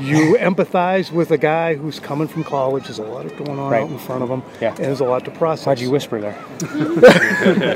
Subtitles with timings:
[0.00, 2.84] you empathize with a guy who's coming from college.
[2.84, 3.82] There's a lot of going on Right.
[3.82, 4.68] out in front of him, Yeah.
[4.70, 5.66] and there's a lot to process.
[5.66, 6.36] Why'd you whisper there?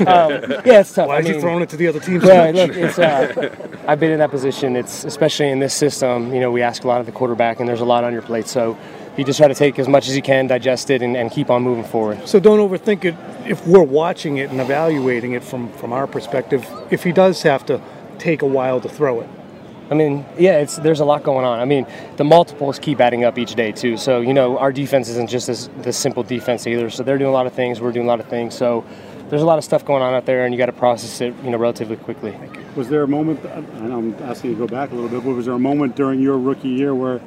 [0.07, 1.07] um, yeah, it's tough.
[1.07, 2.23] Why I is you mean- throwing it to the other teams?
[2.23, 3.55] Well, look, it's, uh,
[3.87, 4.75] I've been in that position.
[4.75, 6.33] It's especially in this system.
[6.33, 8.21] You know, we ask a lot of the quarterback, and there's a lot on your
[8.21, 8.47] plate.
[8.47, 8.77] So
[9.17, 11.49] you just try to take as much as you can, digest it, and, and keep
[11.49, 12.27] on moving forward.
[12.27, 13.15] So don't overthink it.
[13.45, 17.65] If we're watching it and evaluating it from from our perspective, if he does have
[17.67, 17.79] to
[18.17, 19.29] take a while to throw it,
[19.89, 21.59] I mean, yeah, it's there's a lot going on.
[21.59, 21.85] I mean,
[22.17, 23.97] the multiples keep adding up each day too.
[23.97, 26.89] So you know, our defense isn't just this, this simple defense either.
[26.89, 27.81] So they're doing a lot of things.
[27.81, 28.55] We're doing a lot of things.
[28.55, 28.83] So
[29.29, 31.33] there's a lot of stuff going on out there, and you got to process it,
[31.43, 32.37] you know, relatively quickly.
[32.75, 35.33] Was there a moment, and I'm asking you to go back a little bit, but
[35.33, 37.21] was there a moment during your rookie year where,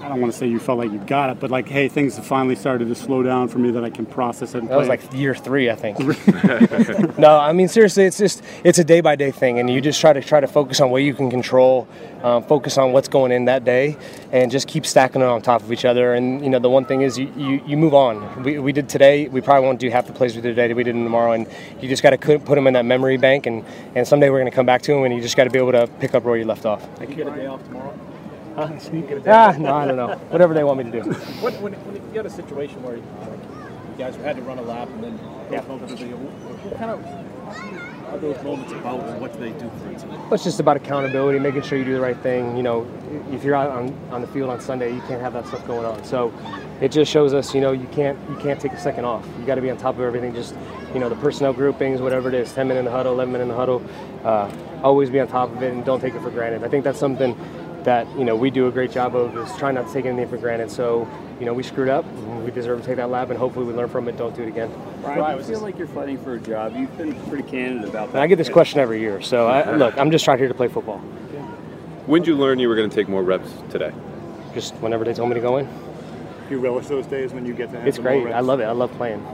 [0.00, 2.16] I don't want to say you felt like you got it, but like, hey, things
[2.16, 4.76] have finally started to slow down for me that I can process it and That
[4.76, 5.98] was play like year three, I think.
[7.18, 10.00] no, I mean seriously, it's just it's a day by day thing, and you just
[10.00, 11.88] try to try to focus on what you can control,
[12.22, 13.96] um, focus on what's going in that day,
[14.32, 16.14] and just keep stacking it on top of each other.
[16.14, 18.42] And you know, the one thing is you, you, you move on.
[18.42, 19.28] We, we did today.
[19.28, 21.46] We probably won't do half the plays we did today that we did tomorrow, and
[21.80, 24.50] you just got to put them in that memory bank, and and someday we're going
[24.50, 26.24] to come back to them, and you just got to be able to pick up
[26.24, 26.86] where you left off.
[27.00, 27.98] You get a day off tomorrow.
[29.26, 30.14] Ah, no, I don't know.
[30.30, 31.10] Whatever they want me to do.
[31.42, 33.40] When, when, when you got a situation where like,
[33.90, 35.60] you guys had to run a lap and then Yeah.
[35.60, 37.04] Coach Holmes said, what, kind of
[38.12, 40.32] are those moments about and what do they do for you?
[40.32, 42.56] It's just about accountability, making sure you do the right thing.
[42.56, 42.86] You know,
[43.30, 45.84] if you're out on, on the field on Sunday, you can't have that stuff going
[45.84, 46.02] on.
[46.04, 46.32] So
[46.80, 49.26] it just shows us, you know, you can't you can't take a second off.
[49.38, 50.34] You got to be on top of everything.
[50.34, 50.54] Just
[50.94, 53.44] you know, the personnel groupings, whatever it is, 10 minutes in the huddle, 11 minutes
[53.44, 53.82] in the huddle.
[54.24, 54.50] Uh,
[54.82, 56.64] always be on top of it and don't take it for granted.
[56.64, 57.36] I think that's something
[57.86, 60.28] that you know we do a great job of is trying not to take anything
[60.28, 60.70] for granted.
[60.70, 62.04] So you know, we screwed up.
[62.44, 64.16] We deserve to take that lap, and hopefully we learn from it.
[64.16, 64.70] Don't do it again.
[65.02, 66.74] Brian, do you feel like you're fighting for a job?
[66.76, 68.22] You've been pretty candid about that.
[68.22, 69.20] I get this question every year.
[69.22, 70.98] So I, look, I'm just trying here to play football.
[72.06, 73.92] When did you learn you were going to take more reps today?
[74.54, 75.68] Just whenever they told me to go in.
[76.48, 78.24] You relish those days when you get to have It's great.
[78.24, 78.64] more I love it.
[78.64, 79.24] I love playing.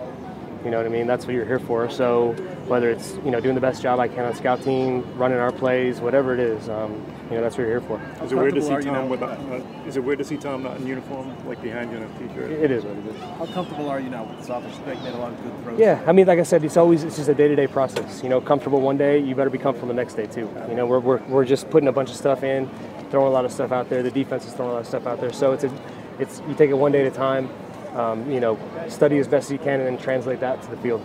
[0.64, 1.06] You know what I mean?
[1.06, 1.91] That's what you're here for.
[1.91, 2.32] So
[2.68, 5.50] whether it's you know doing the best job I can on scout team, running our
[5.50, 6.92] plays, whatever it is, um,
[7.28, 8.00] you know that's what you're here for.
[8.24, 9.51] Is it weird to see comfortable are you Tom now with?
[9.51, 12.05] with Uh, is it weird to see Tom not in uniform, like behind you in
[12.05, 12.51] a t-shirt?
[12.51, 13.20] It is what it is.
[13.20, 14.78] How comfortable are you now with this offense?
[14.78, 15.80] You made a lot of good throws.
[15.80, 18.22] Yeah, I mean, like I said, it's always it's just a day-to-day process.
[18.22, 20.48] You know, comfortable one day, you better be comfortable the next day too.
[20.68, 22.70] You know, we're, we're, we're just putting a bunch of stuff in,
[23.11, 24.02] throwing a lot of stuff out there.
[24.02, 25.33] The defense is throwing a lot of stuff out there.
[25.33, 25.72] So it's a,
[26.20, 27.51] it's you take it one day at a time.
[27.95, 28.58] Um, you know,
[28.89, 31.01] study as best you can and then translate that to the field.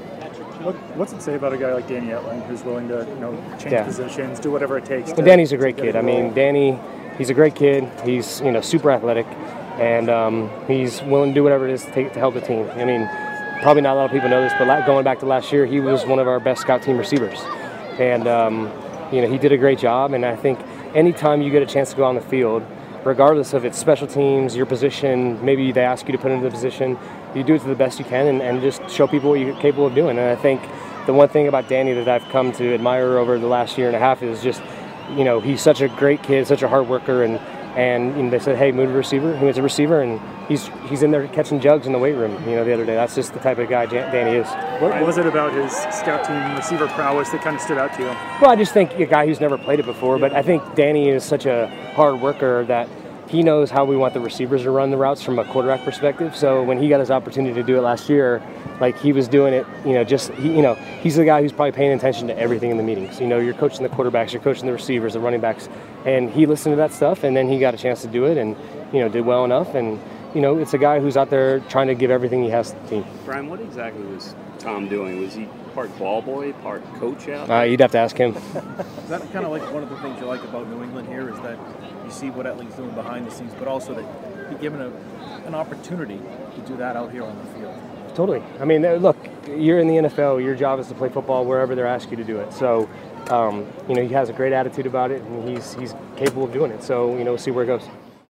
[0.63, 3.33] What, what's it say about a guy like Danny Etling who's willing to, you know,
[3.59, 3.83] change Yeah.
[3.83, 5.07] positions, do whatever it takes?
[5.07, 5.95] Well, to- Danny's a great kid.
[5.95, 6.33] I mean.
[6.33, 6.79] Danny,
[7.17, 7.89] he's a great kid.
[8.05, 9.25] He's you know super athletic,
[9.79, 12.69] and um, he's willing to do whatever it is to, take, to help the team.
[12.71, 13.07] I mean,
[13.61, 15.79] probably not a lot of people know this, but going back to last year, he
[15.81, 17.39] was one of our best scout team receivers,
[17.99, 18.71] and um,
[19.11, 20.13] you know he did a great job.
[20.13, 20.57] And I think
[20.95, 22.63] anytime you get a chance to go on the field,
[23.07, 26.51] regardless of its special teams, your position, maybe they ask you to put into the
[26.51, 26.97] position,
[27.33, 29.55] you do it to the best you can, and, and just show people what you're
[29.61, 30.17] capable of doing.
[30.17, 30.61] And I think
[31.05, 33.95] the one thing about Danny that I've come to admire over the last year and
[33.95, 34.61] a half is just
[35.15, 37.39] you know, he's such a great kid, such a hard worker, and
[37.77, 39.37] and you know, they said, hey, move to receiver.
[39.37, 42.33] He was a receiver, and he's he's in there catching jugs in the weight room.
[42.49, 42.95] You know, the other day.
[42.95, 44.47] That's just the type of guy Jan- Danny is.
[44.81, 48.01] What was it about his scout team receiver prowess that kind of stood out to
[48.01, 48.07] you?
[48.41, 51.09] Well, I just think a guy who's never played it before, but I think Danny
[51.09, 52.89] is such a hard worker that
[53.29, 56.35] he knows how we want the receivers to run the routes from a quarterback perspective.
[56.35, 58.41] So when he got his opportunity to do it last year,
[58.79, 61.51] like he was doing it, you know, just he, you know, he's the guy who's
[61.51, 63.19] probably paying attention to everything in the meetings.
[63.19, 65.69] You know, you're coaching the quarterbacks, you're coaching the receivers, the running backs,
[66.05, 68.37] and he listened to that stuff, and then he got a chance to do it,
[68.37, 68.55] and
[68.93, 69.99] you know, did well enough, and
[70.33, 72.79] you know, it's a guy who's out there trying to give everything he has to
[72.79, 73.05] the team.
[73.25, 75.19] Brian, what exactly was Tom doing?
[75.19, 77.49] Was he part ball boy, part coach out?
[77.49, 78.35] Uh, you'd have to ask him.
[78.35, 81.29] Is that kind of like one of the things you like about New England here
[81.29, 81.57] is that
[82.03, 84.05] you see what Etling's doing behind the scenes, but also that
[84.51, 84.87] you're given a,
[85.45, 86.19] an opportunity
[86.55, 87.75] to do that out here on the field.
[88.17, 88.41] Totally.
[88.59, 89.15] I mean, uh, look,
[89.47, 90.43] you're in the NFL.
[90.43, 92.51] Your job is to play football wherever they're asking you to do it.
[92.51, 92.89] So,
[93.29, 96.51] um, you know, he has a great attitude about it, and he's he's capable of
[96.51, 96.81] doing it.
[96.81, 97.87] So, you know, see where it goes.